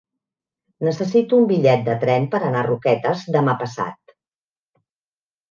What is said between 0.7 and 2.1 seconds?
Necessito un bitllet de